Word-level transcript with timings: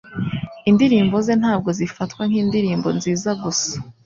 Indirimbo 0.69 1.15
ze 1.25 1.33
ntabwo 1.41 1.69
zifatwa 1.79 2.21
nk'indirimbo 2.29 2.87
nziza 2.97 3.29
gusa 3.43 3.73